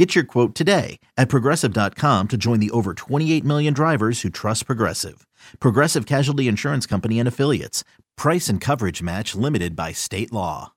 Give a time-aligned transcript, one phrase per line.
[0.00, 4.64] Get your quote today at progressive.com to join the over 28 million drivers who trust
[4.64, 5.26] Progressive.
[5.60, 7.84] Progressive Casualty Insurance Company and Affiliates.
[8.16, 10.72] Price and coverage match limited by state law.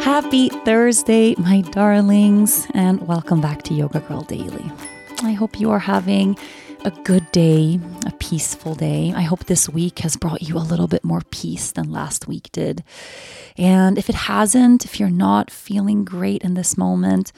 [0.00, 4.72] Happy Thursday, my darlings, and welcome back to Yoga Girl Daily.
[5.22, 6.38] I hope you are having
[6.84, 9.12] a good day, a peaceful day.
[9.14, 12.50] I hope this week has brought you a little bit more peace than last week
[12.50, 12.82] did.
[13.56, 17.32] And if it hasn't, if you're not feeling great in this moment,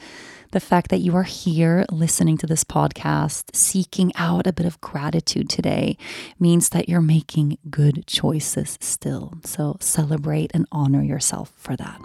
[0.51, 4.81] the fact that you are here listening to this podcast, seeking out a bit of
[4.81, 5.97] gratitude today,
[6.39, 9.33] means that you're making good choices still.
[9.43, 11.99] So celebrate and honor yourself for that.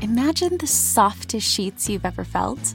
[0.00, 2.74] Imagine the softest sheets you've ever felt.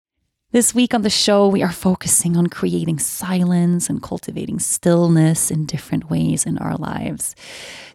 [0.53, 5.65] This week on the show, we are focusing on creating silence and cultivating stillness in
[5.65, 7.37] different ways in our lives.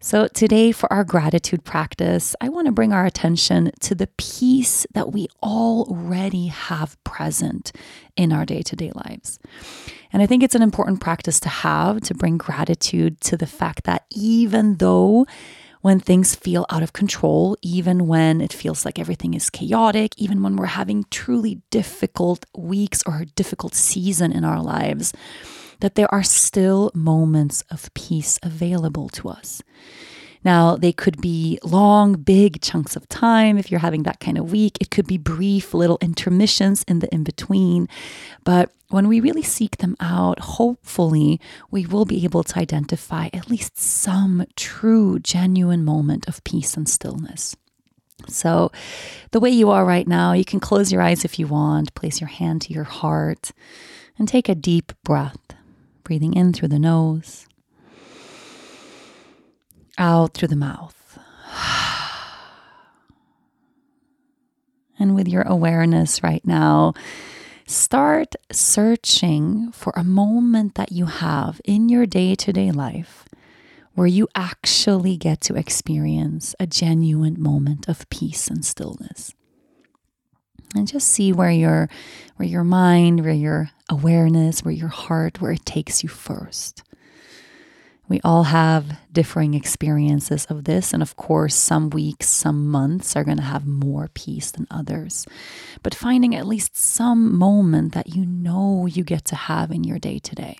[0.00, 4.86] So, today, for our gratitude practice, I want to bring our attention to the peace
[4.94, 7.72] that we already have present
[8.16, 9.38] in our day to day lives.
[10.10, 13.84] And I think it's an important practice to have to bring gratitude to the fact
[13.84, 15.26] that even though
[15.86, 20.42] when things feel out of control, even when it feels like everything is chaotic, even
[20.42, 25.12] when we're having truly difficult weeks or a difficult season in our lives,
[25.78, 29.62] that there are still moments of peace available to us.
[30.46, 34.52] Now, they could be long, big chunks of time if you're having that kind of
[34.52, 34.78] week.
[34.80, 37.88] It could be brief little intermissions in the in between.
[38.44, 41.40] But when we really seek them out, hopefully
[41.72, 46.88] we will be able to identify at least some true, genuine moment of peace and
[46.88, 47.56] stillness.
[48.28, 48.70] So,
[49.32, 52.20] the way you are right now, you can close your eyes if you want, place
[52.20, 53.50] your hand to your heart,
[54.16, 55.56] and take a deep breath,
[56.04, 57.48] breathing in through the nose
[59.98, 61.18] out through the mouth.
[64.98, 66.94] And with your awareness right now,
[67.66, 73.26] start searching for a moment that you have in your day to day life
[73.96, 79.34] where you actually get to experience a genuine moment of peace and stillness.
[80.74, 81.88] And just see where your
[82.36, 86.82] where your mind, where your awareness, where your heart, where it takes you first.
[88.08, 90.92] We all have differing experiences of this.
[90.92, 95.26] And of course, some weeks, some months are going to have more peace than others.
[95.82, 99.98] But finding at least some moment that you know you get to have in your
[99.98, 100.58] day to day.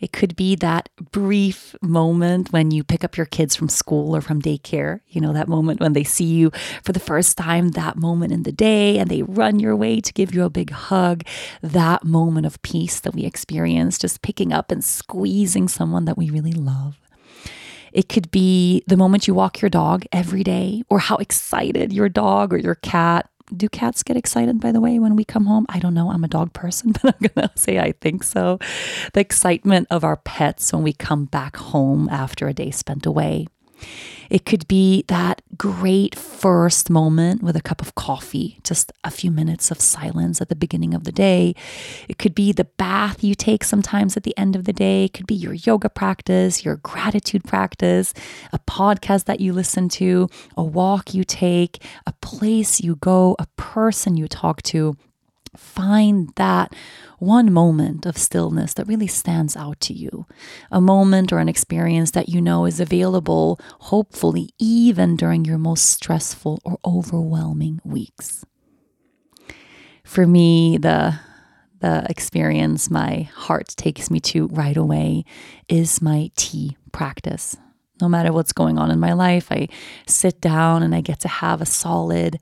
[0.00, 4.20] It could be that brief moment when you pick up your kids from school or
[4.20, 6.50] from daycare, you know, that moment when they see you
[6.82, 10.12] for the first time, that moment in the day, and they run your way to
[10.12, 11.22] give you a big hug.
[11.62, 16.30] That moment of peace that we experience, just picking up and squeezing someone that we
[16.30, 17.00] really love.
[17.92, 22.08] It could be the moment you walk your dog every day, or how excited your
[22.08, 25.66] dog or your cat do cats get excited by the way when we come home?
[25.68, 26.10] I don't know.
[26.10, 28.58] I'm a dog person but i'm gonna say i think so.
[29.12, 33.46] The excitement of our pets when we come back home after a day spent away
[34.30, 39.30] it could be that great first moment with a cup of coffee, just a few
[39.30, 41.54] minutes of silence at the beginning of the day.
[42.08, 45.04] It could be the bath you take sometimes at the end of the day.
[45.04, 48.14] It could be your yoga practice, your gratitude practice,
[48.52, 53.46] a podcast that you listen to, a walk you take, a place you go, a
[53.56, 54.96] person you talk to.
[55.56, 56.74] Find that
[57.18, 60.26] one moment of stillness that really stands out to you,
[60.70, 65.88] a moment or an experience that you know is available, hopefully, even during your most
[65.88, 68.44] stressful or overwhelming weeks.
[70.04, 71.18] For me, the
[71.80, 75.24] the experience my heart takes me to right away
[75.68, 77.58] is my tea practice.
[78.00, 79.68] No matter what's going on in my life, I
[80.06, 82.40] sit down and I get to have a solid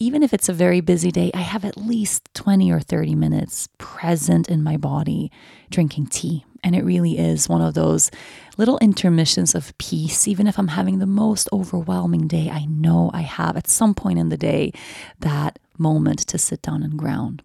[0.00, 3.68] even if it's a very busy day, I have at least 20 or 30 minutes
[3.78, 5.32] present in my body
[5.70, 6.44] drinking tea.
[6.62, 8.10] And it really is one of those
[8.56, 10.28] little intermissions of peace.
[10.28, 14.18] Even if I'm having the most overwhelming day, I know I have at some point
[14.18, 14.72] in the day
[15.20, 17.42] that moment to sit down and ground.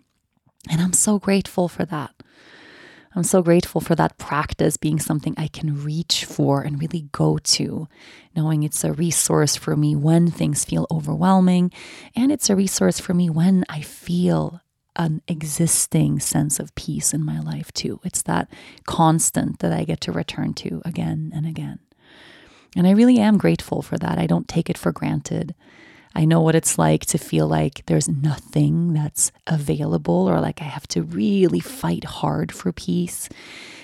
[0.70, 2.12] And I'm so grateful for that.
[3.16, 7.38] I'm so grateful for that practice being something I can reach for and really go
[7.38, 7.88] to,
[8.36, 11.72] knowing it's a resource for me when things feel overwhelming.
[12.16, 14.62] And it's a resource for me when I feel
[14.96, 18.00] an existing sense of peace in my life, too.
[18.04, 18.48] It's that
[18.86, 21.80] constant that I get to return to again and again.
[22.76, 24.18] And I really am grateful for that.
[24.18, 25.54] I don't take it for granted.
[26.16, 30.66] I know what it's like to feel like there's nothing that's available or like I
[30.66, 33.30] have to really fight hard for peace.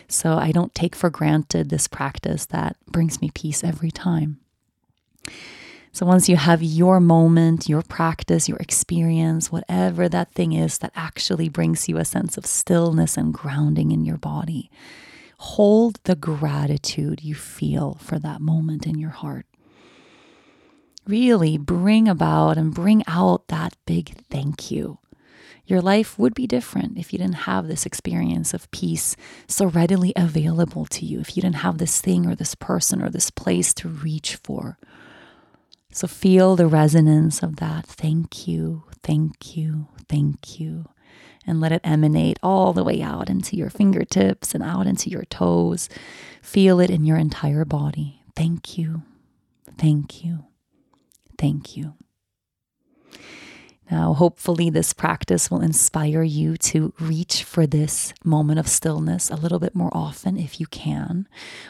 [0.07, 4.39] So I don't take for granted this practice that brings me peace every time.
[5.91, 10.91] So once you have your moment, your practice, your experience, whatever that thing is that
[10.95, 14.69] actually brings you a sense of stillness and grounding in your body,
[15.39, 19.45] hold the gratitude you feel for that moment in your heart
[21.09, 24.99] really bring about and bring out that big thank you.
[25.65, 29.15] Your life would be different if you didn't have this experience of peace
[29.47, 33.09] so readily available to you, if you didn't have this thing or this person or
[33.09, 34.79] this place to reach for.
[35.91, 37.85] So feel the resonance of that.
[37.85, 40.85] Thank you, thank you, thank you.
[41.45, 45.25] And let it emanate all the way out into your fingertips and out into your
[45.25, 45.89] toes.
[46.41, 48.21] Feel it in your entire body.
[48.35, 49.03] Thank you,
[49.77, 50.45] thank you,
[51.39, 51.95] thank you.
[53.89, 59.35] Now, hopefully, this practice will inspire you to reach for this moment of stillness a
[59.35, 61.27] little bit more often if you can,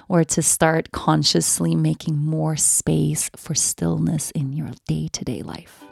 [0.09, 5.85] or to start consciously making more space for stillness in your day to day life.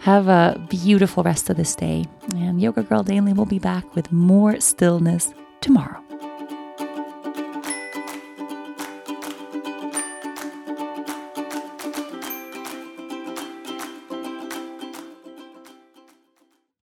[0.00, 4.10] Have a beautiful rest of this day, and Yoga Girl Daily will be back with
[4.10, 6.09] more stillness tomorrow.